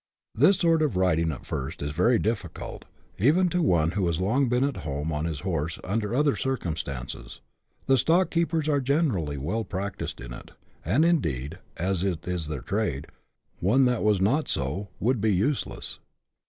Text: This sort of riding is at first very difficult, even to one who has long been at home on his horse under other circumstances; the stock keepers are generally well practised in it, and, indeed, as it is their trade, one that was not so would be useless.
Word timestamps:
This 0.33 0.57
sort 0.57 0.81
of 0.81 0.97
riding 0.97 1.27
is 1.29 1.33
at 1.33 1.45
first 1.45 1.79
very 1.79 2.17
difficult, 2.17 2.85
even 3.19 3.49
to 3.49 3.61
one 3.61 3.91
who 3.91 4.07
has 4.07 4.19
long 4.19 4.49
been 4.49 4.63
at 4.63 4.77
home 4.77 5.11
on 5.11 5.25
his 5.25 5.41
horse 5.41 5.77
under 5.83 6.15
other 6.15 6.35
circumstances; 6.35 7.39
the 7.85 7.99
stock 7.99 8.31
keepers 8.31 8.67
are 8.67 8.81
generally 8.81 9.37
well 9.37 9.63
practised 9.63 10.19
in 10.19 10.33
it, 10.33 10.53
and, 10.83 11.05
indeed, 11.05 11.59
as 11.77 12.03
it 12.03 12.27
is 12.27 12.47
their 12.47 12.61
trade, 12.61 13.05
one 13.59 13.85
that 13.85 14.01
was 14.01 14.19
not 14.19 14.47
so 14.47 14.89
would 14.99 15.21
be 15.21 15.35
useless. 15.35 15.99